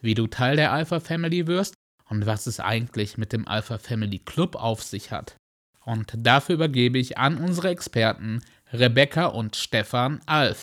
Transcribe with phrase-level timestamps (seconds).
[0.00, 1.74] wie du Teil der Alpha Family wirst
[2.08, 5.36] und was es eigentlich mit dem Alpha Family Club auf sich hat.
[5.84, 8.40] Und dafür übergebe ich an unsere Experten
[8.72, 10.60] Rebecca und Stefan Alf.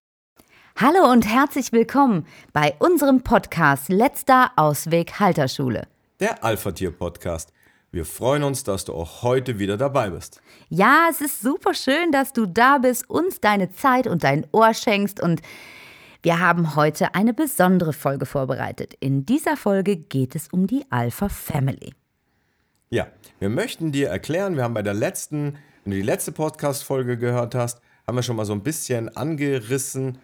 [0.78, 5.88] Hallo und herzlich willkommen bei unserem Podcast Letzter Ausweg Halterschule.
[6.20, 7.52] Der Alpha Tier Podcast.
[7.92, 10.42] Wir freuen uns, dass du auch heute wieder dabei bist.
[10.70, 14.74] Ja, es ist super schön, dass du da bist, uns deine Zeit und dein Ohr
[14.74, 15.42] schenkst und
[16.26, 18.96] wir haben heute eine besondere Folge vorbereitet.
[19.00, 21.94] In dieser Folge geht es um die Alpha Family.
[22.90, 23.06] Ja,
[23.38, 27.54] wir möchten dir erklären, wir haben bei der letzten, wenn du die letzte Podcast-Folge gehört
[27.54, 30.18] hast, haben wir schon mal so ein bisschen angerissen,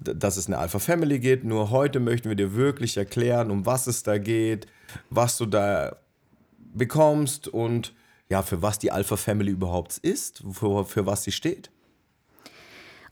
[0.00, 1.42] dass es eine Alpha Family geht.
[1.42, 4.68] Nur heute möchten wir dir wirklich erklären, um was es da geht,
[5.10, 5.96] was du da
[6.72, 7.96] bekommst und
[8.28, 11.72] ja, für was die Alpha Family überhaupt ist, für, für was sie steht.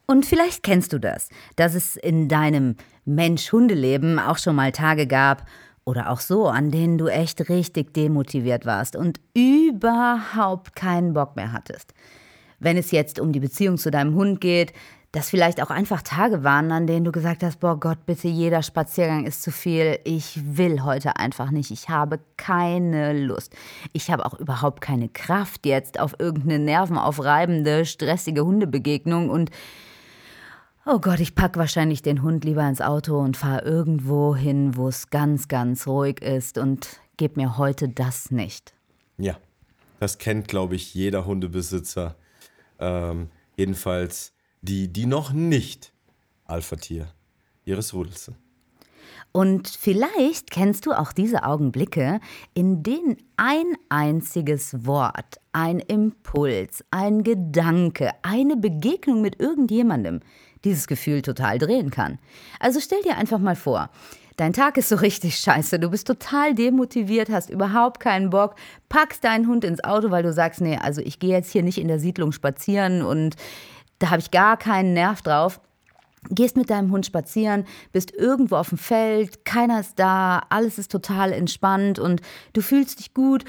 [0.09, 1.27] Und vielleicht kennst du das,
[1.57, 5.45] dass es in deinem Mensch-Hundeleben auch schon mal Tage gab
[5.83, 11.51] oder auch so, an denen du echt richtig demotiviert warst und überhaupt keinen Bock mehr
[11.51, 11.93] hattest.
[12.59, 14.71] Wenn es jetzt um die Beziehung zu deinem Hund geht,
[15.11, 18.63] dass vielleicht auch einfach Tage waren, an denen du gesagt hast, boah Gott, bitte jeder
[18.63, 19.99] Spaziergang ist zu viel.
[20.05, 21.71] Ich will heute einfach nicht.
[21.71, 23.53] Ich habe keine Lust.
[23.93, 29.51] Ich habe auch überhaupt keine Kraft jetzt auf irgendeine nervenaufreibende, stressige Hundebegegnung und
[30.89, 34.87] Oh Gott, ich packe wahrscheinlich den Hund lieber ins Auto und fahre irgendwo hin, wo
[34.87, 38.73] es ganz, ganz ruhig ist und gebe mir heute das nicht.
[39.17, 39.37] Ja,
[39.99, 42.15] das kennt, glaube ich, jeder Hundebesitzer.
[42.79, 44.31] Ähm, jedenfalls
[44.61, 45.91] die, die noch nicht
[46.45, 47.09] Alpha-Tier
[47.65, 48.37] ihres Rudels sind.
[49.33, 52.21] Und vielleicht kennst du auch diese Augenblicke,
[52.53, 60.21] in denen ein einziges Wort, ein Impuls, ein Gedanke, eine Begegnung mit irgendjemandem
[60.67, 62.19] dieses Gefühl total drehen kann.
[62.59, 63.89] Also stell dir einfach mal vor,
[64.37, 68.55] dein Tag ist so richtig scheiße, du bist total demotiviert, hast überhaupt keinen Bock,
[68.89, 71.79] packst deinen Hund ins Auto, weil du sagst, nee, also ich gehe jetzt hier nicht
[71.79, 73.35] in der Siedlung spazieren und
[73.99, 75.59] da habe ich gar keinen Nerv drauf.
[76.29, 80.91] Gehst mit deinem Hund spazieren, bist irgendwo auf dem Feld, keiner ist da, alles ist
[80.91, 82.21] total entspannt und
[82.53, 83.45] du fühlst dich gut.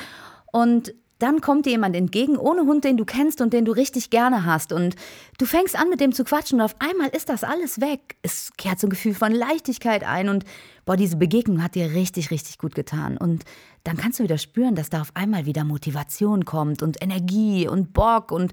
[0.53, 4.11] Und dann kommt dir jemand entgegen, ohne Hund, den du kennst und den du richtig
[4.11, 4.73] gerne hast.
[4.73, 4.95] Und
[5.39, 8.17] du fängst an, mit dem zu quatschen und auf einmal ist das alles weg.
[8.23, 10.45] Es kehrt so ein Gefühl von Leichtigkeit ein und
[10.85, 13.17] boah, diese Begegnung hat dir richtig, richtig gut getan.
[13.17, 13.45] Und
[13.85, 17.93] dann kannst du wieder spüren, dass da auf einmal wieder Motivation kommt und Energie und
[17.93, 18.53] Bock und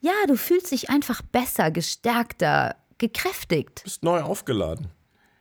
[0.00, 3.80] ja, du fühlst dich einfach besser, gestärkter, gekräftigt.
[3.80, 4.88] Du bist neu aufgeladen.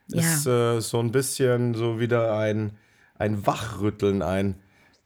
[0.07, 0.21] Ja.
[0.21, 2.77] Ist äh, so ein bisschen so wieder ein,
[3.15, 4.61] ein Wachrütteln, ein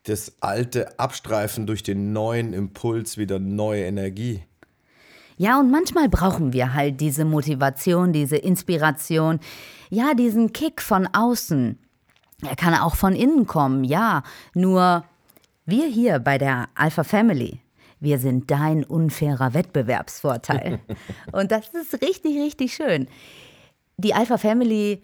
[0.06, 4.44] das alte Abstreifen durch den neuen Impuls, wieder neue Energie.
[5.38, 9.40] Ja, und manchmal brauchen wir halt diese Motivation, diese Inspiration,
[9.90, 11.78] ja, diesen Kick von außen.
[12.42, 14.24] Er kann auch von innen kommen, ja.
[14.54, 15.04] Nur
[15.66, 17.60] wir hier bei der Alpha Family,
[18.00, 20.80] wir sind dein unfairer Wettbewerbsvorteil.
[21.32, 23.08] Und das ist richtig, richtig schön.
[23.98, 25.02] Die Alpha Family,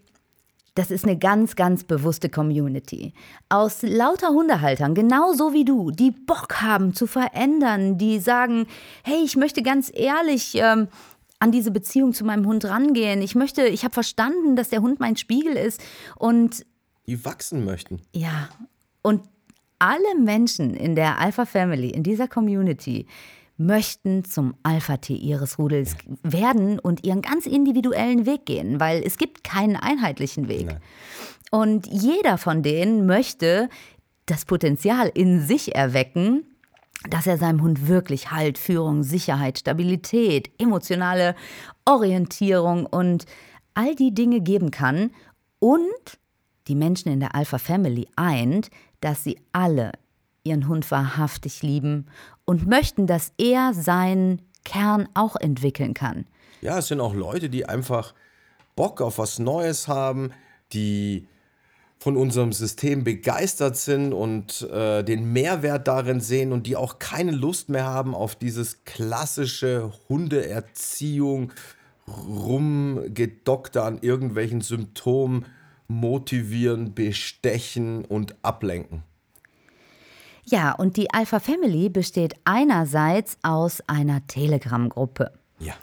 [0.75, 3.13] das ist eine ganz, ganz bewusste Community.
[3.49, 8.67] Aus lauter Hundehaltern, genauso wie du, die Bock haben zu verändern, die sagen,
[9.03, 10.87] hey, ich möchte ganz ehrlich ähm,
[11.39, 13.21] an diese Beziehung zu meinem Hund rangehen.
[13.21, 15.81] Ich möchte, ich habe verstanden, dass der Hund mein Spiegel ist
[16.15, 16.65] und
[17.05, 18.01] Die wachsen möchten.
[18.13, 18.49] ja,
[19.01, 19.23] und
[19.79, 23.07] alle Menschen in der Alpha Family, in dieser Community,
[23.57, 29.43] möchten zum Alpha-Tier ihres Rudels werden und ihren ganz individuellen Weg gehen, weil es gibt
[29.43, 30.67] keinen einheitlichen Weg.
[30.67, 30.79] Nein.
[31.51, 33.69] Und jeder von denen möchte
[34.25, 36.45] das Potenzial in sich erwecken,
[37.09, 41.35] dass er seinem Hund wirklich Halt, Führung, Sicherheit, Stabilität, emotionale
[41.85, 43.25] Orientierung und
[43.73, 45.11] all die Dinge geben kann
[45.59, 45.81] und
[46.67, 48.69] die Menschen in der Alpha Family eint,
[49.01, 49.91] dass sie alle
[50.43, 52.07] ihren Hund wahrhaftig lieben
[52.45, 56.25] und möchten, dass er seinen Kern auch entwickeln kann.
[56.61, 58.13] Ja, es sind auch Leute, die einfach
[58.75, 60.31] Bock auf was Neues haben,
[60.73, 61.27] die
[62.01, 67.31] von unserem System begeistert sind und äh, den Mehrwert darin sehen und die auch keine
[67.31, 71.53] Lust mehr haben auf dieses klassische Hundeerziehung,
[72.07, 75.45] rumgedockte an irgendwelchen Symptomen,
[75.87, 79.03] motivieren, bestechen und ablenken.
[80.45, 85.31] Ja, und die Alpha Family besteht einerseits aus einer Telegram-Gruppe.
[85.59, 85.73] Ja.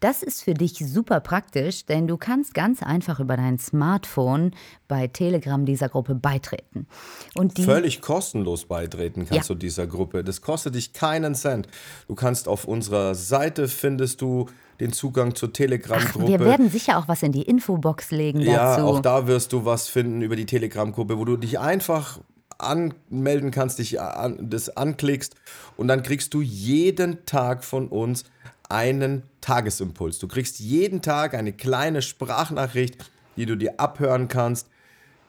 [0.00, 4.52] Das ist für dich super praktisch, denn du kannst ganz einfach über dein Smartphone
[4.86, 6.86] bei Telegram dieser Gruppe beitreten.
[7.34, 9.54] Und Völlig kostenlos beitreten kannst Ja.
[9.54, 10.22] du dieser Gruppe.
[10.24, 11.68] Das kostet dich keinen Cent.
[12.06, 14.46] Du kannst auf unserer Seite findest du
[14.80, 16.28] den Zugang zur Telegram-Gruppe.
[16.28, 18.86] wir werden sicher auch was in die Infobox legen Ja, dazu.
[18.86, 22.20] auch da wirst du was finden über die Telegram-Gruppe, wo du dich einfach
[22.58, 25.34] anmelden kannst, dich an, das anklickst
[25.76, 28.24] und dann kriegst du jeden Tag von uns
[28.68, 30.18] einen Tagesimpuls.
[30.18, 34.68] Du kriegst jeden Tag eine kleine Sprachnachricht, die du dir abhören kannst,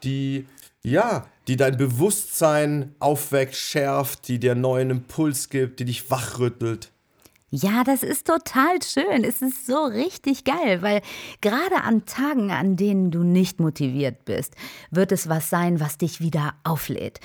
[0.02, 0.46] die
[0.82, 6.90] ja, die dein Bewusstsein aufweckt, schärft, die dir neuen Impuls gibt, die dich wachrüttelt.
[7.50, 9.24] Ja, das ist total schön.
[9.24, 11.02] Es ist so richtig geil, weil
[11.40, 14.54] gerade an Tagen, an denen du nicht motiviert bist,
[14.92, 17.18] wird es was sein, was dich wieder auflädt.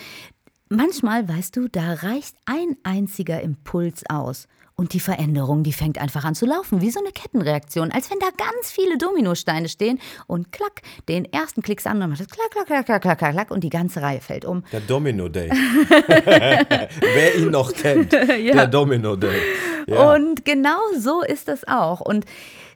[0.68, 4.48] Manchmal, weißt du, da reicht ein einziger Impuls aus.
[4.78, 8.20] Und die Veränderung, die fängt einfach an zu laufen, wie so eine Kettenreaktion, als wenn
[8.20, 12.52] da ganz viele Dominosteine stehen und klack, den ersten klickst an und macht es klack,
[12.52, 14.64] klack, klack, klack, klack, klack, klack und die ganze Reihe fällt um.
[14.74, 15.50] Der Domino Day.
[15.50, 19.40] Wer ihn noch kennt, der Domino Day.
[19.88, 20.14] Ja.
[20.14, 22.02] Und genau so ist es auch.
[22.02, 22.26] Und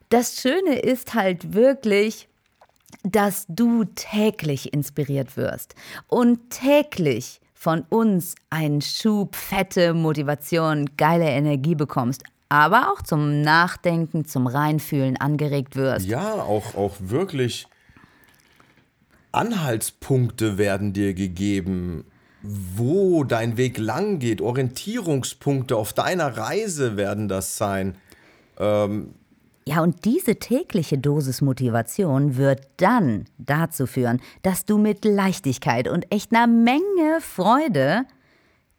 [0.10, 2.28] das Schöne ist halt wirklich,
[3.04, 5.76] dass du täglich inspiriert wirst
[6.08, 14.26] und täglich von uns einen Schub, fette Motivation, geile Energie bekommst, aber auch zum Nachdenken,
[14.26, 16.06] zum Reinfühlen angeregt wirst.
[16.06, 17.68] Ja, auch, auch wirklich
[19.32, 22.06] Anhaltspunkte werden dir gegeben,
[22.42, 24.42] wo dein Weg lang geht.
[24.42, 27.96] Orientierungspunkte auf deiner Reise werden das sein.
[29.70, 36.12] Ja, und diese tägliche Dosis Motivation wird dann dazu führen, dass du mit Leichtigkeit und
[36.12, 38.06] echt einer Menge Freude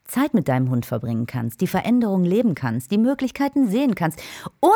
[0.05, 4.21] Zeit mit deinem Hund verbringen kannst, die Veränderung leben kannst, die Möglichkeiten sehen kannst
[4.59, 4.73] und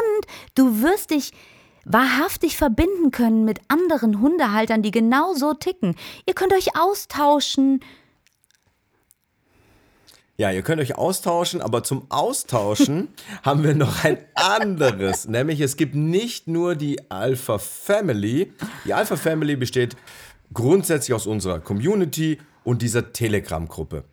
[0.55, 1.33] du wirst dich
[1.85, 5.97] wahrhaftig verbinden können mit anderen Hundehaltern, die genauso ticken.
[6.27, 7.81] Ihr könnt euch austauschen.
[10.37, 13.09] Ja, ihr könnt euch austauschen, aber zum Austauschen
[13.45, 15.29] haben wir noch ein anderes.
[15.29, 18.53] Nämlich es gibt nicht nur die Alpha Family.
[18.85, 19.97] Die Alpha Family besteht
[20.53, 24.05] grundsätzlich aus unserer Community und dieser Telegram-Gruppe.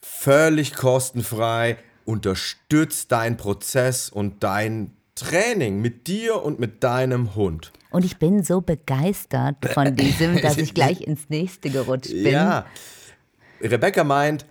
[0.00, 1.76] Völlig kostenfrei,
[2.06, 7.72] unterstützt deinen Prozess und dein Training mit dir und mit deinem Hund.
[7.90, 12.32] Und ich bin so begeistert von diesem, dass ich gleich ins nächste gerutscht bin.
[12.32, 12.64] Ja.
[13.60, 14.46] Rebecca meint,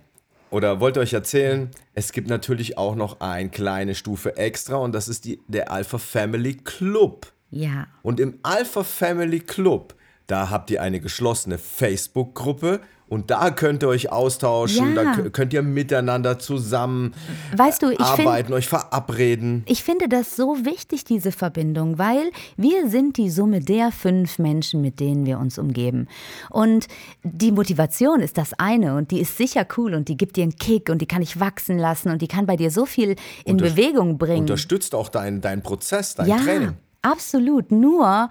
[0.50, 5.08] oder wollte euch erzählen, es gibt natürlich auch noch eine kleine Stufe extra und das
[5.08, 7.32] ist die, der Alpha Family Club.
[7.50, 7.86] Ja.
[8.02, 9.94] Und im Alpha Family Club,
[10.26, 15.04] da habt ihr eine geschlossene Facebook-Gruppe und da könnt ihr euch austauschen, Ja.
[15.04, 17.14] da kö- könnt ihr miteinander zusammen
[17.56, 18.28] Weißt du, ich finde.
[18.30, 19.62] arbeiten, euch verabreden.
[19.66, 24.80] Ich finde das so wichtig, diese Verbindung, weil wir sind die Summe der fünf Menschen,
[24.80, 26.08] mit denen wir uns umgeben.
[26.50, 26.88] Und
[27.22, 30.56] die Motivation ist das eine und die ist sicher cool und die gibt dir einen
[30.56, 33.14] Kick und die kann ich wachsen lassen und die kann bei dir so viel
[33.44, 34.40] in Unter- Bewegung bringen.
[34.40, 36.72] Unterstützt auch deinen dein Prozess, dein ja, Training.
[37.02, 37.70] absolut.
[37.70, 38.30] Nur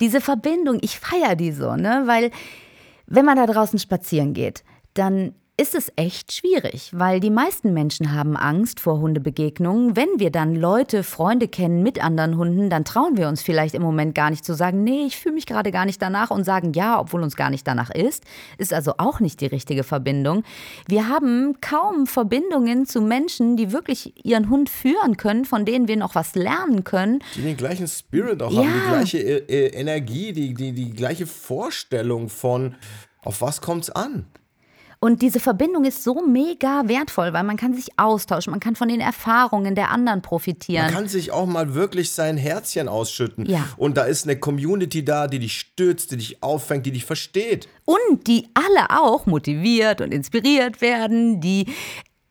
[0.00, 2.02] diese Verbindung, ich feiere die so, ne?
[2.06, 2.30] Weil
[3.06, 8.14] wenn man da draußen spazieren geht, dann ist es echt schwierig, weil die meisten Menschen
[8.14, 9.94] haben Angst vor Hundebegegnungen.
[9.94, 13.82] Wenn wir dann Leute, Freunde kennen mit anderen Hunden, dann trauen wir uns vielleicht im
[13.82, 16.72] Moment gar nicht zu sagen, nee, ich fühle mich gerade gar nicht danach und sagen
[16.72, 18.24] ja, obwohl uns gar nicht danach ist.
[18.56, 20.44] Ist also auch nicht die richtige Verbindung.
[20.88, 25.98] Wir haben kaum Verbindungen zu Menschen, die wirklich ihren Hund führen können, von denen wir
[25.98, 27.18] noch was lernen können.
[27.36, 28.60] Die den gleichen Spirit auch Ja.
[28.62, 32.76] haben, die gleiche äh, äh, Energie, die, die, die gleiche Vorstellung von,
[33.22, 34.24] auf was kommt's an?
[35.02, 38.88] Und diese Verbindung ist so mega wertvoll, weil man kann sich austauschen, man kann von
[38.88, 40.84] den Erfahrungen der anderen profitieren.
[40.84, 43.46] Man kann sich auch mal wirklich sein Herzchen ausschütten.
[43.46, 43.66] Ja.
[43.78, 47.66] Und da ist eine Community da, die dich stützt, die dich auffängt, die dich versteht.
[47.86, 51.72] Und die alle auch motiviert und inspiriert werden, die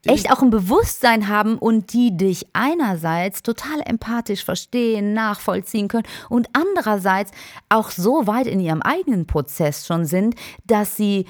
[0.06, 6.48] echt auch ein Bewusstsein haben und die dich einerseits total empathisch verstehen, nachvollziehen können und
[6.54, 7.32] andererseits
[7.68, 10.36] auch so weit in ihrem eigenen Prozess schon sind,
[10.66, 11.26] dass sie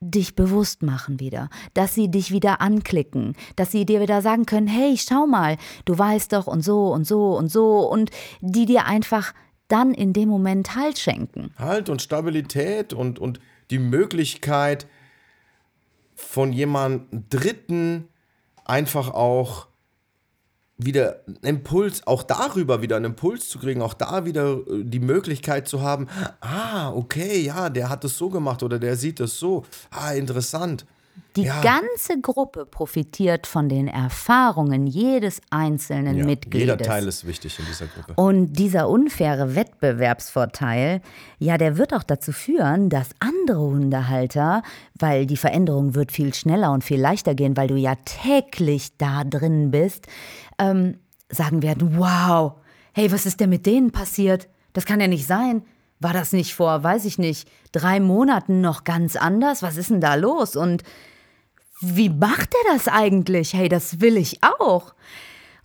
[0.00, 4.66] dich bewusst machen wieder, dass sie dich wieder anklicken, dass sie dir wieder sagen können,
[4.66, 8.86] hey, schau mal, du weißt doch und so und so und so und die dir
[8.86, 9.34] einfach
[9.68, 11.52] dann in dem Moment Halt schenken.
[11.58, 13.40] Halt und Stabilität und, und
[13.70, 14.86] die Möglichkeit
[16.14, 18.08] von jemandem Dritten
[18.64, 19.66] einfach auch
[20.84, 25.00] wieder einen Impuls, auch darüber wieder einen Impuls zu kriegen, auch da wieder äh, die
[25.00, 26.08] Möglichkeit zu haben,
[26.40, 30.86] ah, okay, ja, der hat es so gemacht oder der sieht es so, ah, interessant.
[31.36, 31.60] Die ja.
[31.60, 36.60] ganze Gruppe profitiert von den Erfahrungen jedes einzelnen Ja, Mitgliedes.
[36.60, 38.14] jeder Teil ist wichtig in dieser Gruppe.
[38.16, 41.00] Und dieser unfaire Wettbewerbsvorteil,
[41.38, 44.62] ja, der wird auch dazu führen, dass andere Hundehalter,
[44.98, 49.24] weil die Veränderung wird viel schneller und viel leichter gehen, weil du ja täglich da
[49.24, 50.06] drin bist,
[50.58, 50.98] ähm,
[51.28, 52.54] sagen werden, wow,
[52.92, 54.48] hey, was ist denn mit denen passiert?
[54.72, 55.62] Das kann ja nicht sein.
[56.00, 59.62] War das nicht vor, weiß ich nicht, drei Monaten noch ganz anders?
[59.62, 60.56] Was ist denn da los?
[60.56, 60.82] Und
[61.80, 63.54] wie macht er das eigentlich?
[63.54, 64.94] Hey, das will ich auch.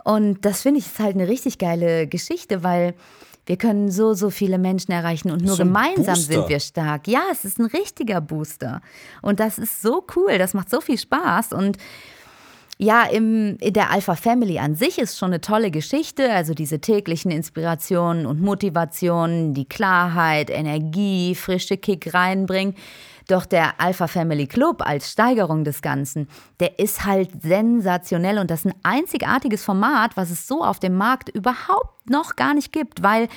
[0.04, 2.94] Und das finde ich ist halt eine richtig geile Geschichte, weil
[3.46, 6.34] wir können so, so viele Menschen erreichen und nur so gemeinsam Booster.
[6.34, 7.08] sind wir stark.
[7.08, 8.82] Ja, es ist ein richtiger Booster.
[9.22, 11.54] Und das ist so cool, das macht so viel Spaß.
[11.54, 11.78] Und
[12.78, 16.32] ja, im, der Alpha Family an sich ist schon eine tolle Geschichte.
[16.32, 22.76] Also diese täglichen Inspirationen und Motivationen, die Klarheit, Energie, frische Kick reinbringen.
[23.28, 26.28] Doch der Alpha Family Club als Steigerung des Ganzen,
[26.60, 30.96] der ist halt sensationell und das ist ein einzigartiges Format, was es so auf dem
[30.96, 33.28] Markt überhaupt noch gar nicht gibt, weil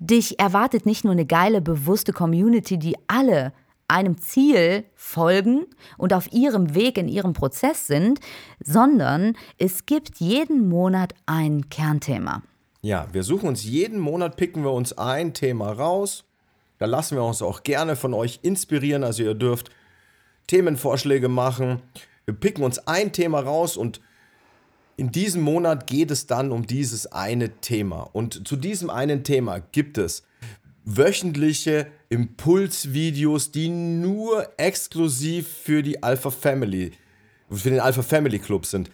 [0.00, 3.52] dich erwartet nicht nur eine geile, bewusste Community, die alle
[3.88, 5.66] einem Ziel folgen
[5.96, 8.20] und auf ihrem Weg in ihrem Prozess sind,
[8.62, 12.42] sondern es gibt jeden Monat ein Kernthema.
[12.82, 16.24] Ja, wir suchen uns jeden Monat, picken wir uns ein Thema raus.
[16.78, 19.02] Da lassen wir uns auch gerne von euch inspirieren.
[19.02, 19.70] Also ihr dürft
[20.46, 21.82] Themenvorschläge machen.
[22.24, 24.00] Wir picken uns ein Thema raus und
[24.96, 28.08] in diesem Monat geht es dann um dieses eine Thema.
[28.12, 30.24] Und zu diesem einen Thema gibt es
[30.88, 36.92] wöchentliche Impulsvideos, die nur exklusiv für die Alpha Family,
[37.50, 38.90] für den Alpha Family Club sind.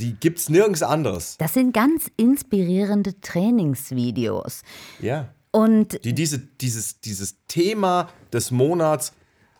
[0.00, 1.36] Die gibt es nirgends anderes.
[1.38, 4.62] Das sind ganz inspirierende Trainingsvideos.
[5.00, 5.28] Ja.
[5.52, 9.12] Und die diese, dieses, dieses Thema des Monats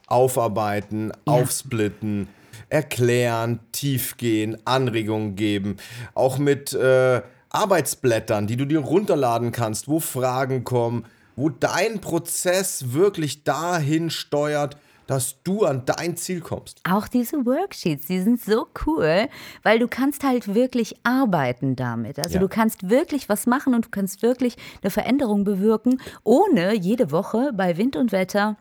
[0.09, 2.29] aufarbeiten, aufsplitten,
[2.69, 5.77] erklären, tiefgehen, Anregungen geben.
[6.15, 12.93] Auch mit äh, Arbeitsblättern, die du dir runterladen kannst, wo Fragen kommen, wo dein Prozess
[12.93, 14.77] wirklich dahin steuert,
[15.07, 16.81] dass du an dein Ziel kommst.
[16.89, 19.29] auch diese Worksheets, die sind so cool,
[19.63, 22.19] weil du kannst halt wirklich arbeiten damit.
[22.19, 22.41] Also Ja.
[22.41, 27.53] du kannst wirklich was machen und du kannst wirklich eine Veränderung bewirken, ohne jede Woche
[27.55, 28.57] bei Wind und Wetter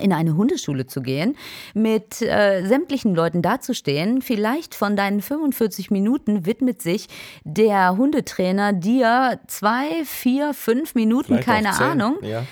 [0.00, 1.36] in eine Hundeschule zu gehen,
[1.74, 4.22] mit äh, sämtlichen Leuten dazustehen.
[4.22, 7.08] Vielleicht von deinen 45 Minuten widmet sich
[7.44, 12.44] der Hundetrainer dir zwei, vier, fünf Minuten, Vielleicht keine Ahnung Ja.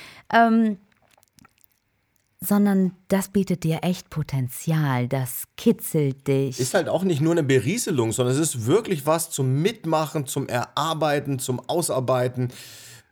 [2.40, 6.58] sondern das bietet dir echt Potenzial, das kitzelt dich.
[6.58, 10.48] Ist halt auch nicht nur eine Berieselung, sondern es ist wirklich was zum Mitmachen, zum
[10.48, 12.48] Erarbeiten, zum Ausarbeiten.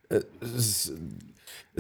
[0.08, 0.92] Äh, Es,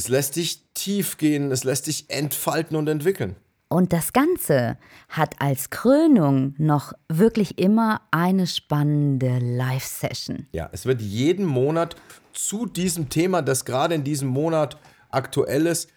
[0.00, 3.36] es lässt dich tief gehen, es lässt dich entfalten und entwickeln.
[3.68, 4.78] Und das Ganze
[5.10, 10.46] hat als Krönung noch wirklich immer eine spannende Live-Session.
[10.52, 11.96] Ja, es wird jeden Monat
[12.32, 14.78] zu diesem Thema, das gerade in diesem Monat
[15.10, 15.90] aktuell ist,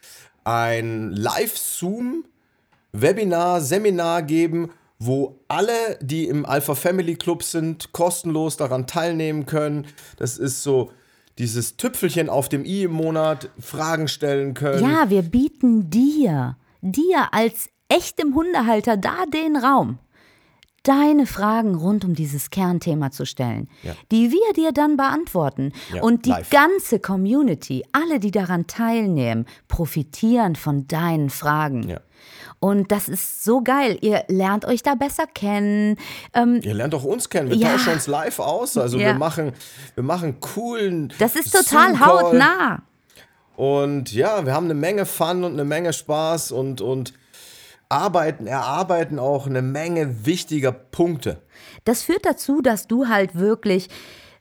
[0.44, 9.46] ein Live-Zoom-Webinar, Seminar geben, wo alle, die im Alpha Family Club sind, kostenlos daran teilnehmen
[9.46, 9.88] können.
[10.18, 10.92] Das ist so
[11.38, 14.84] dieses Tüpfelchen auf dem i im Monat, Fragen stellen können.
[14.84, 20.00] Ja, wir bieten dir, dir als echtem Hundehalter da den Raum,
[20.84, 23.94] deine Fragen rund um dieses Kernthema zu stellen, Ja.
[24.12, 25.72] die wir dir dann beantworten.
[25.94, 26.50] Ja, Und die live.
[26.50, 31.88] ganze Community, alle, die daran teilnehmen, profitieren von deinen Fragen.
[31.90, 32.00] Ja.
[32.60, 33.98] Und das ist so geil.
[34.02, 35.98] Ihr lernt euch da besser kennen.
[36.34, 37.50] Ähm, Ihr lernt auch uns kennen.
[37.50, 37.72] Wir Ja.
[37.74, 38.78] tauschen uns live aus.
[38.78, 39.08] Also Ja.
[39.08, 39.52] wir machen,
[39.96, 41.12] wir machen coolen.
[41.20, 42.82] das ist total hautnah.
[43.56, 47.14] Und ja, wir haben eine Menge Fun und eine Menge Spaß und, und
[47.94, 51.42] arbeiten, erarbeiten auch eine Menge wichtiger Punkte.
[51.86, 53.90] Das führt dazu, dass du halt wirklich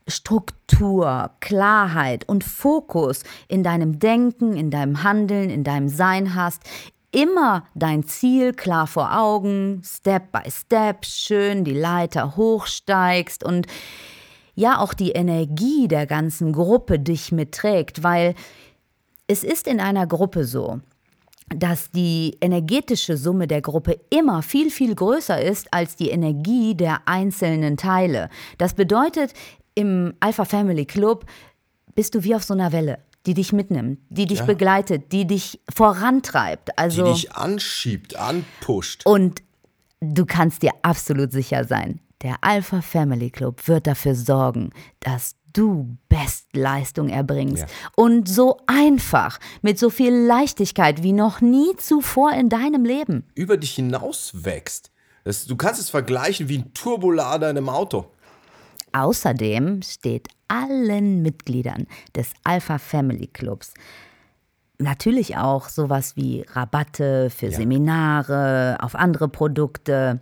[0.08, 6.62] Struktur, Klarheit und Fokus in deinem Denken, in deinem Handeln, in deinem Sein hast.
[7.12, 13.66] Immer dein Ziel klar vor Augen, Step by Step, schön die Leiter hochsteigst und
[14.54, 18.34] ja auch die Energie der ganzen Gruppe dich mitträgt, weil
[19.26, 20.80] es ist in einer Gruppe so,
[21.56, 27.00] dass die energetische Summe der Gruppe immer viel, viel größer ist als die Energie der
[27.06, 28.28] einzelnen Teile.
[28.58, 29.32] Das bedeutet,
[29.74, 31.24] im Alpha Family Club
[31.94, 34.44] bist du wie auf so einer Welle, die dich mitnimmt, die dich Ja.
[34.46, 36.68] begleitet, die dich vorantreibt.
[36.70, 39.06] Die Also dich anschiebt, anpusht.
[39.06, 39.42] und
[40.00, 45.96] du kannst dir absolut sicher sein, Der Alpha Family Club wird dafür sorgen, dass du
[46.08, 47.66] Bestleistung erbringst Ja.
[47.96, 53.24] und so einfach, mit so viel Leichtigkeit wie noch nie zuvor in deinem Leben.
[53.34, 54.90] Über dich hinaus wächst.
[55.24, 58.06] Das, du kannst es vergleichen wie ein Turbolader in einem Auto.
[58.92, 63.72] Außerdem steht allen Mitgliedern des Alpha Family Clubs
[64.78, 67.56] natürlich auch sowas wie Rabatte für Ja.
[67.56, 70.20] Seminare, auf andere Produkte.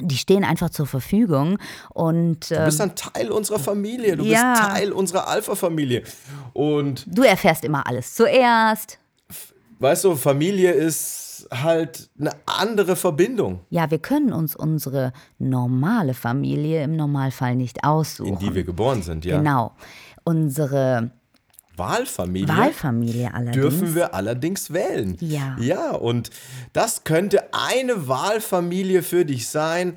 [0.00, 1.58] Die stehen einfach zur Verfügung
[1.94, 4.16] und Du äh, bist ein Teil unserer Familie.
[4.16, 4.52] Du ja.
[4.54, 6.02] bist Teil unserer Alpha-Familie.
[6.52, 8.98] Und du erfährst immer alles zuerst.
[9.78, 16.82] weißt du, Familie ist halt eine andere Verbindung, Ja, wir können uns unsere normale Familie
[16.82, 18.32] im Normalfall nicht aussuchen.
[18.34, 19.24] in die wir geboren sind.
[19.24, 19.36] Ja.
[19.38, 19.72] Genau.
[20.24, 21.10] Unsere
[21.76, 22.48] Wahlfamilie.
[22.48, 23.56] Wahlfamilie allerdings.
[23.56, 25.16] dürfen wir allerdings wählen.
[25.20, 25.56] Ja.
[25.60, 26.30] Ja, und
[26.72, 29.96] das könnte eine Wahlfamilie für dich sein,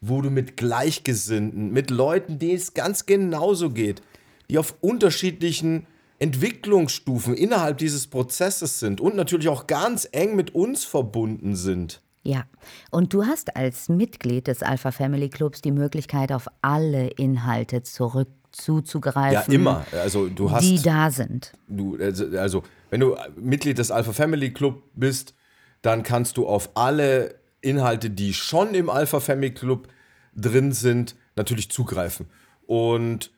[0.00, 4.02] wo du mit Gleichgesinnten, mit Leuten, denen es ganz genauso geht,
[4.48, 5.86] die auf unterschiedlichen
[6.18, 12.02] Entwicklungsstufen innerhalb dieses Prozesses sind und natürlich auch ganz eng mit uns verbunden sind.
[12.22, 12.44] Ja,
[12.90, 18.28] und du hast als Mitglied des Alpha Family Clubs die Möglichkeit, auf alle Inhalte zurück
[18.52, 19.52] zuzugreifen.
[19.52, 19.84] Ja, immer.
[19.92, 21.52] Also du hast Die da sind.
[21.68, 25.34] du, also, also wenn du Mitglied des Alpha Family Club bist,
[25.82, 29.88] dann kannst du auf alle Inhalte, die schon im Alpha Family Club
[30.34, 32.26] drin sind, natürlich zugreifen.
[32.66, 33.30] Und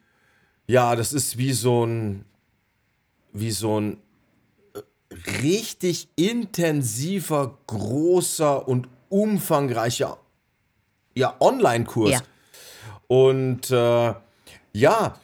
[0.66, 2.24] ja, das ist wie so ein,
[3.32, 3.98] wie so ein
[4.74, 10.18] äh, richtig intensiver, großer und umfangreicher
[11.14, 12.12] ja, Online-Kurs.
[12.12, 12.20] Ja.
[13.08, 14.14] Und äh,
[14.72, 15.14] ja,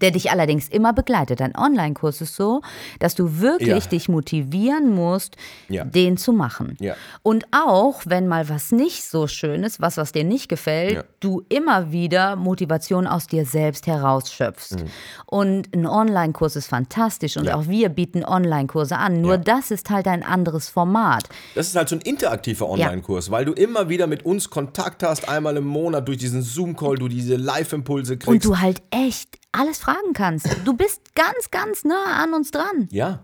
[0.00, 1.40] Der dich allerdings immer begleitet.
[1.40, 2.60] Ein Online-Kurs ist so,
[2.98, 3.90] dass du wirklich Ja.
[3.90, 5.36] dich motivieren musst,
[5.68, 5.84] Ja.
[5.84, 6.76] den zu machen.
[6.80, 6.94] Ja.
[7.22, 11.42] Und auch, wenn mal was nicht so schön ist, was, was dir nicht gefällt, du
[11.48, 14.72] immer wieder Motivation aus dir selbst herausschöpfst.
[14.76, 14.86] Mhm.
[15.26, 19.20] Und ein Online-Kurs ist fantastisch und auch wir bieten Online-Kurse an.
[19.20, 21.28] Nur das ist halt ein anderes Format.
[21.54, 25.28] Das ist halt so ein interaktiver Online-Kurs, weil du immer wieder mit uns Kontakt hast,
[25.28, 28.28] einmal im Monat durch diesen Zoom-Call, du diese Live-Impulse kriegst.
[28.28, 30.48] Und du halt echt alles fragen kannst.
[30.64, 32.88] Du bist ganz, ganz nah an uns dran.
[32.90, 33.20] ja.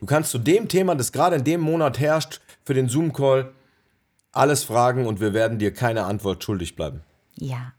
[0.00, 3.52] Du kannst zu dem Thema, das gerade in dem Monat herrscht, für den Zoom-Call
[4.32, 7.02] alles fragen und wir werden dir keine Antwort schuldig bleiben.
[7.36, 7.72] Ja.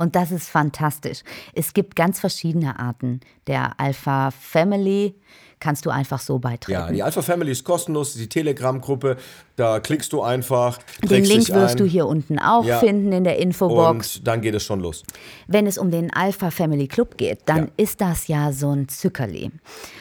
[0.00, 1.20] Und das ist fantastisch.
[1.54, 3.20] Es gibt ganz verschiedene Arten.
[3.46, 5.14] Der Alpha Family
[5.60, 6.72] kannst du einfach so beitreten.
[6.72, 9.18] Ja, die Alpha Family ist kostenlos, die Telegram-Gruppe,
[9.56, 12.78] da klickst du einfach, Den Link wirst ein du hier unten auch Ja.
[12.78, 14.16] finden in der Infobox.
[14.16, 15.02] und dann geht es schon los.
[15.48, 17.70] Wenn es um den Alpha Family Club geht, dann Ja.
[17.76, 19.50] ist das ja so ein Zückerli.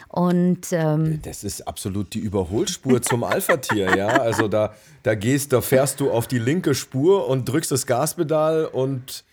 [0.08, 4.08] Und ähm, Das ist absolut die Überholspur zum Alpha-Tier, ja.
[4.08, 8.64] Also da, da gehst, da fährst du auf die linke Spur und drückst das Gaspedal
[8.64, 9.26] und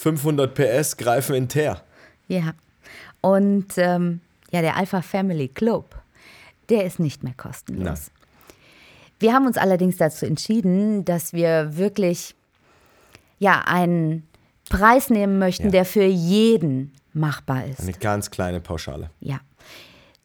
[0.00, 1.82] 500 PS greifen in Teer.
[2.28, 2.54] ja.
[3.22, 5.94] Und ähm, ja, der Alpha Family Club,
[6.70, 7.84] der ist nicht mehr kostenlos.
[7.84, 7.98] Nein.
[9.18, 12.34] Wir haben uns allerdings dazu entschieden, dass wir wirklich
[13.38, 14.26] ja einen
[14.70, 15.70] Preis nehmen möchten, Ja.
[15.70, 17.80] der für jeden machbar ist.
[17.80, 19.10] Eine ganz kleine Pauschale.
[19.20, 19.40] Ja.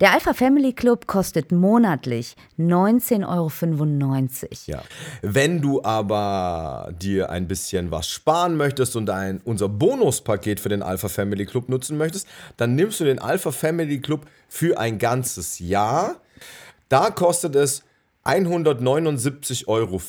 [0.01, 3.49] Der Alpha Family Club kostet monatlich 19,95 Euro.
[4.65, 4.83] Ja.
[5.21, 10.83] Wenn du aber dir ein bisschen was sparen möchtest und ein, unser Bonuspaket für den
[10.83, 12.27] Alpha Family Club nutzen möchtest,
[12.57, 16.17] dann nimmst du den Alpha Family Club für ein ganzes Jahr.
[16.89, 17.83] Da kostet es
[18.25, 20.01] 179,40 Euro.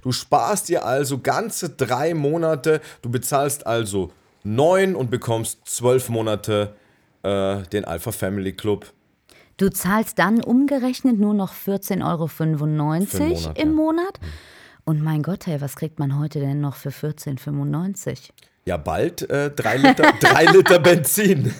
[0.00, 2.80] Du sparst dir also ganze drei Monate.
[3.02, 4.12] Du bezahlst also
[4.44, 6.74] neun und bekommst zwölf Monate
[7.22, 8.92] äh, den Alpha Family Club.
[9.56, 12.28] Du zahlst dann umgerechnet nur noch 14,95 Euro
[12.66, 13.74] Monat, im ja.
[13.74, 14.20] Monat.
[14.84, 18.30] Und mein Gott, hey, was kriegt man heute denn noch für 14,95?
[18.68, 21.54] Ja, bald äh, drei, Liter, drei Liter Benzin.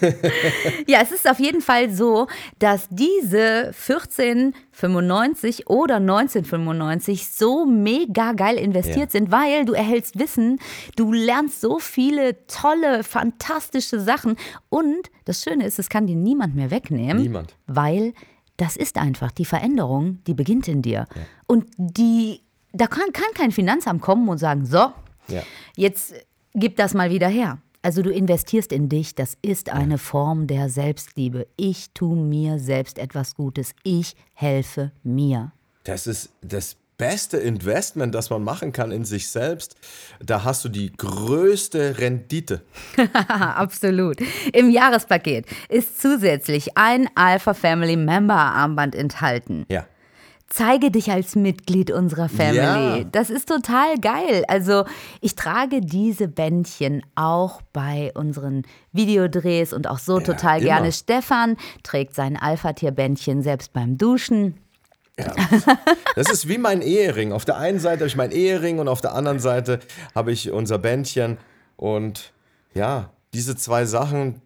[0.85, 2.27] Ja, es ist auf jeden Fall so,
[2.59, 9.09] dass diese 14,95 oder 19,95 so mega geil investiert Ja.
[9.09, 10.59] sind, weil du erhältst Wissen,
[10.95, 14.35] du lernst so viele tolle, fantastische Sachen
[14.69, 17.55] und das Schöne ist, es kann dir niemand mehr wegnehmen, Niemand.
[17.67, 18.13] weil
[18.57, 21.07] das ist einfach die Veränderung, die beginnt in dir
[21.47, 22.41] und die
[22.71, 24.91] da kann, kann kein Finanzamt kommen und sagen, so,
[25.27, 25.41] Ja.
[25.75, 26.13] jetzt
[26.53, 27.59] gib das mal wieder her.
[27.81, 31.47] Also du investierst in dich, das ist eine Form der Selbstliebe.
[31.55, 35.53] Ich tue mir selbst etwas Gutes, ich helfe mir.
[35.85, 39.75] Das ist das beste Investment, das man machen kann in sich selbst.
[40.19, 42.61] Da hast du die größte Rendite.
[43.29, 44.17] Absolut.
[44.51, 49.65] Im Jahrespaket ist zusätzlich ein Alpha Family Member Armband enthalten.
[49.69, 49.87] Ja.
[50.49, 52.99] Zeige dich als Mitglied unserer Family.
[52.99, 53.03] Ja.
[53.11, 54.43] Das ist total geil.
[54.47, 54.85] Also
[55.21, 60.67] ich trage diese Bändchen auch bei unseren Videodrehs und auch so total immer.
[60.67, 60.91] gerne.
[60.91, 64.55] Stefan trägt sein Alpha-Tier-Bändchen selbst beim Duschen.
[66.15, 67.33] Das ist wie mein Ehering.
[67.33, 69.79] Auf der einen Seite habe ich mein Ehering und auf der anderen Seite
[70.15, 71.37] habe ich unser Bändchen.
[71.75, 72.33] Und
[72.73, 74.41] ja, diese zwei Sachen,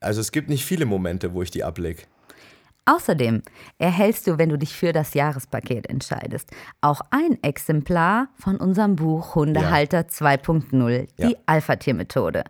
[0.00, 2.02] also es gibt nicht viele Momente, wo ich die ablege.
[2.88, 3.42] Außerdem
[3.76, 9.34] erhältst du, wenn du dich für das Jahrespaket entscheidest, auch ein Exemplar von unserem Buch
[9.34, 11.38] Hundehalter 2.0, die Ja.
[11.44, 12.44] Alpha-Tier-Methode.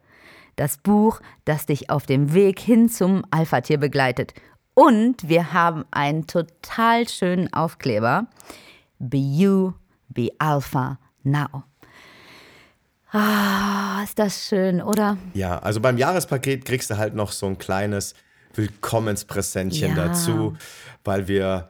[0.54, 4.32] Das Buch, das dich auf dem Weg hin zum Alpha-Tier begleitet.
[4.74, 8.28] Und wir haben einen total schönen Aufkleber.
[9.00, 9.72] Be you,
[10.08, 11.64] be Alpha now.
[13.10, 15.16] Ah, ist das schön, oder?
[15.34, 18.14] Ja, also beim Jahrespaket kriegst du halt noch so ein kleines
[18.54, 20.06] Willkommenspräsentchen Ja.
[20.06, 20.56] dazu,
[21.04, 21.68] weil wir.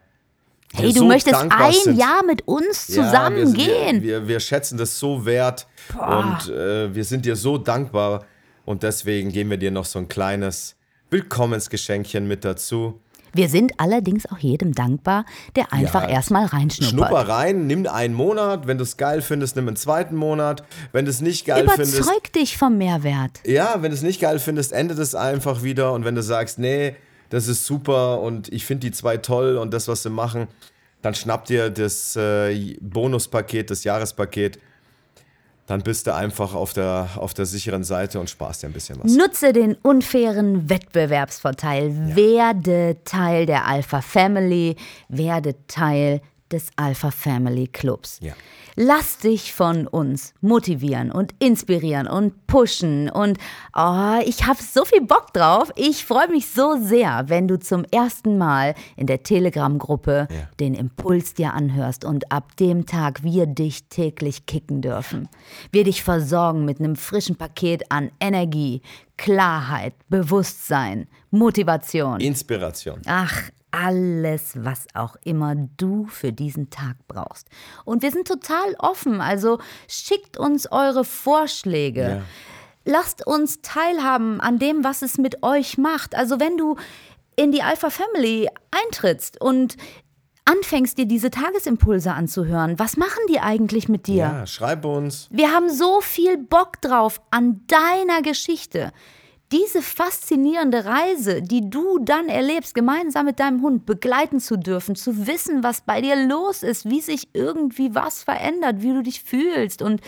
[0.74, 1.98] Hey, du so möchtest ein sind.
[1.98, 4.02] Jahr mit uns Ja, zusammen wir, gehen.
[4.02, 8.26] Wir, wir, wir schätzen das so wert und äh, wir sind dir so dankbar
[8.66, 10.76] und deswegen geben wir dir noch so ein kleines
[11.10, 13.00] Willkommensgeschenkchen mit dazu.
[13.34, 15.24] Wir sind allerdings auch jedem dankbar,
[15.56, 16.90] der einfach Ja, erstmal reinschnuppert.
[17.08, 18.66] Schnupper rein, nimm einen Monat.
[18.66, 20.62] Wenn du es geil findest, nimm einen zweiten Monat.
[20.92, 23.40] Wenn du es nicht geil findest, Überzeug dich vom Mehrwert.
[23.44, 25.92] ja, wenn du es nicht geil findest, endet es einfach wieder.
[25.92, 26.96] Und wenn du sagst, nee,
[27.30, 30.48] das ist super und ich finde die zwei toll und das, was sie machen,
[31.02, 34.58] dann schnapp dir das äh, Bonuspaket, das Jahrespaket.
[35.68, 38.98] Dann bist du einfach auf der, auf der sicheren Seite und sparst dir ein bisschen
[39.02, 39.12] was.
[39.12, 42.16] Nutze den unfairen Wettbewerbsvorteil.
[42.16, 44.76] Werde Teil der Alpha Family.
[45.10, 48.18] Werde Teil des Alpha Family Clubs.
[48.22, 48.32] Ja.
[48.80, 53.10] Lass dich von uns motivieren und inspirieren und pushen.
[53.10, 53.38] Und
[53.74, 55.72] oh, ich habe so viel Bock drauf.
[55.74, 60.48] Ich freue mich so sehr, wenn du zum ersten Mal in der Telegram-Gruppe Ja.
[60.60, 65.28] den Impuls dir anhörst und ab dem Tag wir dich täglich kicken dürfen.
[65.72, 68.82] Wir dich versorgen mit einem frischen Paket an Energie,
[69.16, 72.20] Klarheit, Bewusstsein, Motivation.
[72.20, 73.00] Inspiration.
[73.06, 77.48] Ach, alles, was auch immer du für diesen Tag brauchst.
[77.84, 82.00] Und wir sind total offen, also schickt uns eure Vorschläge.
[82.00, 82.22] Ja.
[82.84, 86.14] Lasst uns teilhaben an dem, was es mit euch macht.
[86.14, 86.76] Also wenn du
[87.36, 89.76] in die Alpha Family eintrittst und
[90.48, 94.16] anfängst, dir diese Tagesimpulse anzuhören, was machen die eigentlich mit dir?
[94.16, 95.28] Ja, schreib uns.
[95.30, 98.92] Wir haben so viel Bock drauf an deiner Geschichte.
[99.50, 105.26] Diese faszinierende Reise, die du dann erlebst, gemeinsam mit deinem Hund begleiten zu dürfen, zu
[105.26, 109.80] wissen, was bei dir los ist, wie sich irgendwie was verändert, wie du dich fühlst
[109.80, 110.02] und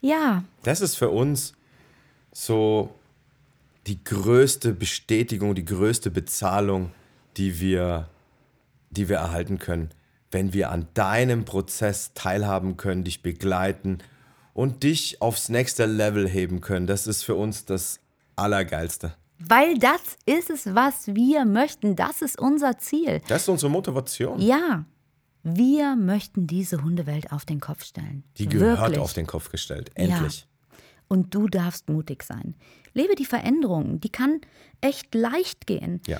[0.00, 1.54] ja, Das ist für uns
[2.32, 2.94] so
[3.86, 6.92] die größte Bestätigung, die größte Bezahlung,
[7.36, 8.08] die wir,
[8.90, 9.90] die wir erhalten können,
[10.30, 13.98] wenn wir an deinem Prozess teilhaben können, dich begleiten
[14.52, 16.86] und dich aufs nächste Level heben können.
[16.86, 18.00] Das ist für uns das
[18.38, 19.14] Allergeilste.
[19.38, 21.94] weil das ist es, was wir möchten.
[21.96, 23.20] Das ist unser Ziel.
[23.28, 24.40] Das ist unsere Motivation.
[24.40, 24.84] Ja,
[25.44, 28.24] wir möchten diese Hundewelt auf den Kopf stellen.
[28.36, 28.98] Die gehört Wirklich.
[28.98, 29.90] auf den Kopf gestellt.
[29.94, 30.46] Endlich.
[31.06, 32.54] Und du darfst mutig sein.
[32.92, 34.40] Lebe die Veränderung, die kann
[34.80, 36.00] echt leicht gehen.
[36.06, 36.18] Ja.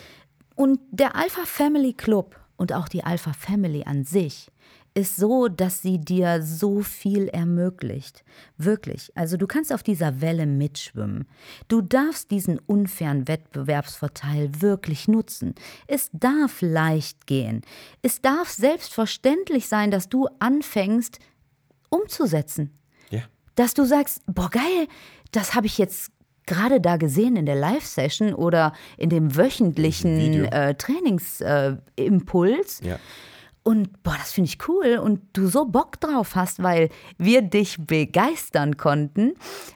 [0.55, 4.51] Und der Alpha Family Club und auch die Alpha Family an sich
[4.95, 8.25] ist so, dass sie dir so viel ermöglicht.
[8.57, 9.13] Wirklich.
[9.15, 11.27] Also du kannst auf dieser Welle mitschwimmen.
[11.69, 15.55] Du darfst diesen unfairen Wettbewerbsvorteil wirklich nutzen.
[15.87, 17.63] Es darf leicht gehen.
[18.03, 21.19] Es darf selbstverständlich sein, dass du anfängst
[21.91, 22.71] umzusetzen
[23.11, 23.23] Ja.
[23.55, 24.89] dass du sagst, boah geil,
[25.33, 26.11] das habe ich jetzt
[26.47, 32.81] gerade da gesehen in der Live-Session oder in dem wöchentlichen äh, Trainingsimpuls.
[32.81, 32.89] Äh.
[32.89, 32.99] Ja.
[33.69, 37.77] Und boah, das finde ich cool und du so Bock drauf hast, weil wir dich
[37.79, 39.35] begeistern konnten,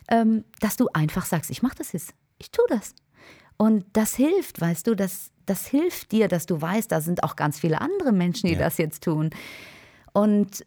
[0.09, 2.95] ähm, dass du einfach sagst, ich mache das jetzt, ich tue das.
[3.59, 7.37] Und das hilft, weißt du, das, das hilft dir, dass du weißt, da sind auch
[7.37, 8.61] ganz viele andere Menschen, die Ja.
[8.61, 9.29] das jetzt tun.
[10.15, 10.65] Und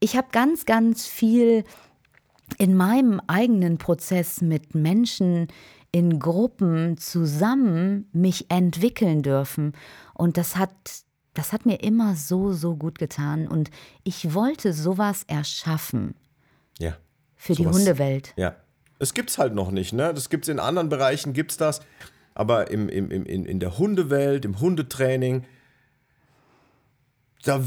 [0.00, 1.62] ich habe ganz, ganz viel
[2.58, 5.46] in meinem eigenen Prozess mit Menschen
[5.92, 9.74] in Gruppen zusammen mich entwickeln dürfen.
[10.12, 11.03] Und das hat,
[11.34, 13.46] das hat mir immer so, so gut getan.
[13.48, 13.70] Und
[14.04, 16.14] ich wollte sowas erschaffen
[16.78, 16.96] Ja.
[17.36, 18.32] für die Sowas- Hundewelt.
[18.36, 18.56] Ja.
[19.00, 20.14] Es gibt's halt noch nicht, ne?
[20.14, 21.80] Das gibt's in anderen Bereichen, gibt's das.
[22.34, 25.44] Aber im, im, im, in, der Hundewelt, im Hundetraining,
[27.44, 27.60] da,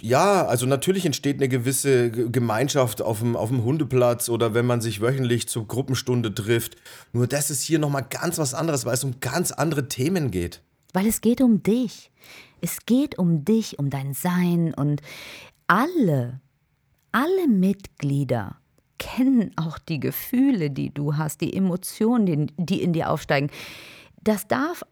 [0.00, 4.80] ja, also natürlich entsteht eine gewisse Gemeinschaft auf dem, auf dem Hundeplatz oder wenn man
[4.80, 6.76] sich wöchentlich zur Gruppenstunde trifft.
[7.12, 10.62] Nur das ist hier nochmal ganz was anderes, weil es um ganz andere Themen geht.
[10.92, 12.10] weil es geht um dich.
[12.60, 15.00] Es geht um dich, um dein Sein und
[15.66, 16.40] alle,
[17.12, 18.56] alle Mitglieder
[18.98, 23.50] kennen auch die Gefühle, die du hast, die Emotionen, die, in dir aufsteigen.
[24.22, 24.82] Das darf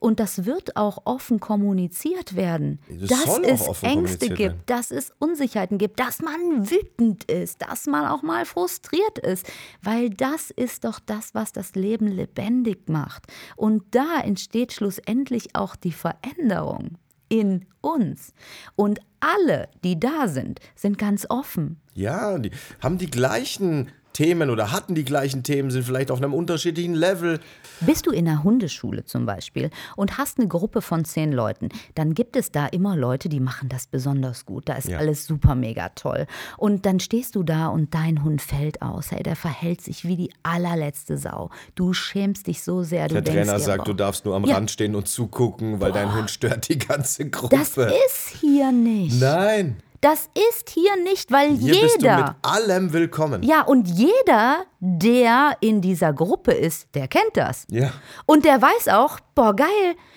[0.00, 4.62] und das wird auch offen kommuniziert werden, Das dass es Ängste gibt, werden.
[4.66, 9.50] dass es Unsicherheiten gibt, dass man wütend ist, dass man auch mal frustriert ist,
[9.82, 13.26] weil das ist doch das, was das Leben lebendig macht.
[13.56, 16.96] Und da entsteht schlussendlich auch die Veränderung
[17.28, 18.32] in uns.
[18.76, 21.80] Und alle, die da sind, sind ganz offen.
[21.94, 26.34] Ja, die haben die gleichen Themen oder hatten die gleichen Themen, sind vielleicht auf einem
[26.34, 27.38] unterschiedlichen Level.
[27.82, 32.14] Bist du in einer Hundeschule zum Beispiel und hast eine Gruppe von zehn Leuten, dann
[32.14, 34.68] gibt es da immer Leute, die machen das besonders gut.
[34.68, 34.98] Da ist Ja.
[34.98, 36.26] alles super mega toll.
[36.56, 39.12] Und dann stehst du da und dein Hund fällt aus.
[39.12, 41.50] Hey, der verhält sich wie die allerletzte Sau.
[41.76, 43.06] Du schämst dich so sehr.
[43.06, 44.56] Du Der Trainer sagt, boah, du darfst nur am Ja.
[44.56, 47.56] Rand stehen und zugucken, weil dein Hund stört die ganze Gruppe.
[47.56, 49.20] Das ist hier nicht.
[49.20, 52.16] Nein, Das ist hier nicht, weil hier bist du jeder.
[52.18, 53.42] mit allem willkommen.
[53.42, 57.66] Ja, und jeder, der in dieser Gruppe ist, der kennt das.
[57.68, 57.90] Ja.
[58.24, 59.66] Und der weiß auch, boah, geil.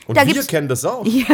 [0.05, 1.03] Und da wir gibt's kennen das auch.
[1.05, 1.25] Ja,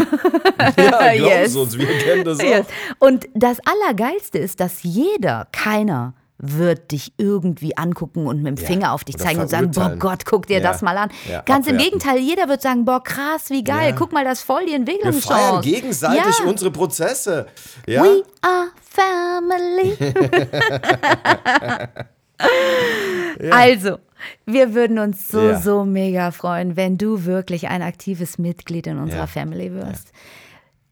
[0.77, 1.49] ja Yes.
[1.49, 2.43] es uns, wir kennen das auch.
[2.43, 2.67] Yes.
[2.99, 8.67] Und das Allergeilste ist, dass jeder, keiner wird dich irgendwie angucken und mit dem Ja.
[8.67, 9.95] Finger auf dich zeigen und sagen, boah.
[9.97, 10.71] Gott, guck dir Ja.
[10.71, 11.09] das mal an.
[11.27, 11.99] Ja, Ganz im abwerten.
[11.99, 15.27] Gegenteil, jeder wird sagen, boah krass, wie geil, guck mal, das voll die Wir Entwicklungschance.
[15.27, 17.47] feiern gegenseitig unsere Prozesse.
[17.87, 18.03] Ja?
[18.03, 19.97] We are family.
[23.51, 23.97] Also,
[24.45, 29.27] wir würden uns so, so mega freuen, wenn du wirklich ein aktives Mitglied in unserer.
[29.27, 30.11] Family wirst.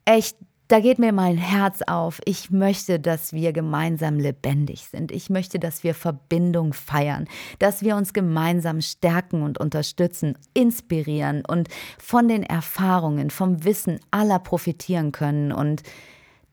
[0.05, 2.19] Echt, da geht mir mein Herz auf.
[2.25, 5.12] Ich möchte, dass wir gemeinsam lebendig sind.
[5.12, 7.28] Ich möchte, dass wir Verbindung feiern,
[7.60, 14.39] dass wir uns gemeinsam stärken und unterstützen, inspirieren und von den Erfahrungen, vom Wissen aller
[14.39, 15.51] profitieren können.
[15.51, 15.84] Und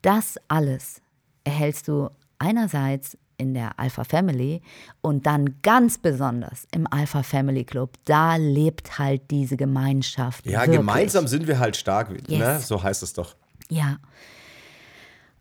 [0.03, 1.01] das alles
[1.45, 4.63] erhältst du einerseits in der Alpha Family
[5.01, 7.95] und dann ganz besonders im Alpha Family Club.
[8.05, 10.47] Da lebt halt diese Gemeinschaft.
[10.47, 10.79] Ja, wirklich.
[10.79, 12.11] gemeinsam sind wir halt stark.
[12.11, 12.21] Ne?
[12.29, 12.69] Yes.
[12.69, 13.35] So heißt es doch.
[13.73, 13.97] Ja.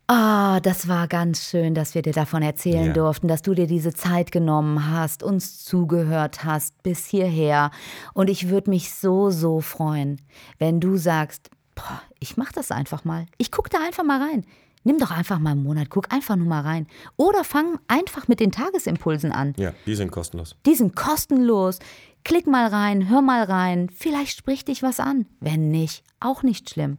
[0.08, 2.92] Ah, das war ganz schön, dass wir dir davon erzählen Ja.
[2.92, 7.70] durften, dass du dir diese Zeit genommen hast, uns zugehört hast bis hierher.
[8.12, 10.20] Und ich würde mich so, so freuen,
[10.58, 13.26] wenn du sagst, boah, ich mach das einfach mal.
[13.38, 14.44] Ich guck da einfach mal rein.
[14.84, 16.88] Nimm doch einfach mal einen Monat, guck einfach nur mal rein.
[17.16, 19.54] Oder fang einfach mit den Tagesimpulsen an.
[19.56, 20.56] Ja, die sind kostenlos.
[20.66, 21.78] Die sind kostenlos.
[22.24, 23.88] Klick mal rein, hör mal rein.
[23.94, 25.26] Vielleicht spricht dich was an.
[25.40, 26.98] Wenn nicht, auch nicht schlimm.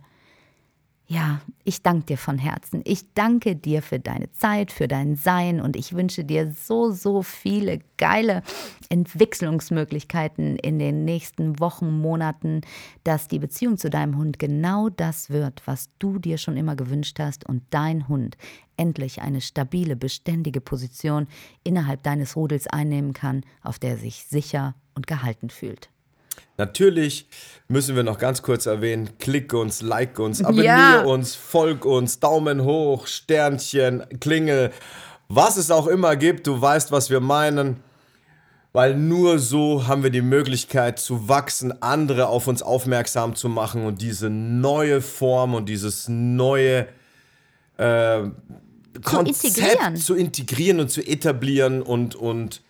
[1.66, 2.82] Ich danke dir von Herzen.
[2.84, 7.22] Ich danke dir für deine Zeit, für dein Sein und ich wünsche dir so, so
[7.22, 8.44] viele geile
[8.90, 12.62] Entwicklungsmöglichkeiten in den nächsten Wochen, Monaten,
[13.06, 17.18] dass die Beziehung zu deinem Hund genau das wird, was du dir schon immer gewünscht
[17.20, 18.38] hast und dein Hund
[18.76, 21.28] endlich eine stabile, beständige Position
[21.64, 25.93] innerhalb deines Rudels einnehmen kann, auf der er sich sicher und gehalten fühlt.
[26.58, 27.28] Natürlich
[27.68, 31.02] müssen wir noch ganz kurz erwähnen, klick uns, like uns, abonniere Ja.
[31.04, 34.72] uns, folg uns, Daumen hoch, Sternchen, Klingel,
[35.30, 37.78] was es auch immer gibt, du weißt, was wir meinen.
[38.76, 43.86] Weil nur so haben wir die Möglichkeit zu wachsen, andere auf uns aufmerksam zu machen
[43.86, 46.88] und diese neue Form und dieses neue
[47.78, 48.24] äh,
[49.04, 49.96] Konzept integrieren.
[49.96, 52.62] zu integrieren und zu etablieren und, und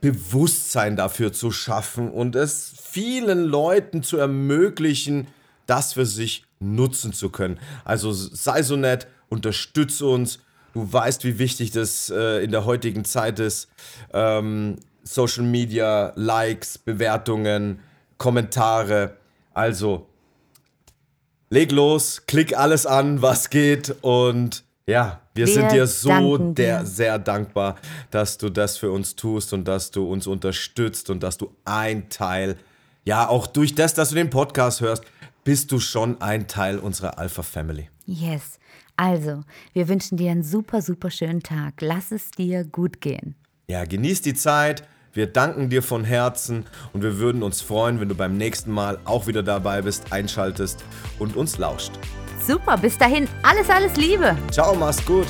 [0.00, 5.26] Bewusstsein dafür zu schaffen und es vielen Leuten zu ermöglichen,
[5.66, 7.58] das für sich nutzen zu können.
[7.84, 10.38] Also sei so nett, unterstütze uns.
[10.74, 13.68] Du weißt, wie wichtig das äh, in der heutigen Zeit ist.
[14.12, 17.80] Ähm, Social Media, Likes, Bewertungen,
[18.18, 19.16] Kommentare.
[19.54, 20.06] Also
[21.50, 26.80] leg los, klick alles an, was geht und ja, wir, Wir sind dir so der,
[26.80, 26.86] dir.
[26.86, 27.76] sehr dankbar,
[28.10, 32.08] dass du das für uns tust und dass du uns unterstützt und dass du ein
[32.08, 32.56] Teil,
[33.04, 35.04] ja, auch durch das, dass du den Podcast hörst,
[35.44, 37.88] bist du schon ein Teil unserer Alpha Family.
[38.06, 38.58] Yes.
[38.96, 39.42] Also,
[39.74, 41.74] wir wünschen dir einen super, super schönen Tag.
[41.80, 43.34] Lass es dir gut gehen.
[43.68, 44.84] Ja, genieß die Zeit.
[45.12, 48.98] Wir danken dir von Herzen und wir würden uns freuen, wenn du beim nächsten Mal
[49.04, 50.84] auch wieder dabei bist, einschaltest
[51.18, 51.92] und uns lauscht.
[52.46, 54.36] Super, bis dahin alles, alles Liebe.
[54.50, 55.26] Ciao, mach's gut.